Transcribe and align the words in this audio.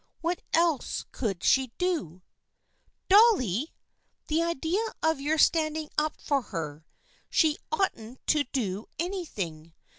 What 0.21 0.41
else 0.51 1.05
could 1.11 1.43
she 1.43 1.73
do?"" 1.77 2.23
Dolly! 3.07 3.71
The 4.29 4.41
idea 4.41 4.81
of 5.03 5.21
your 5.21 5.37
standing 5.37 5.89
up 5.95 6.19
for 6.19 6.41
her! 6.41 6.87
She 7.29 7.59
oughtn't 7.71 8.25
to 8.25 8.45
do 8.45 8.87
anything. 8.97 9.75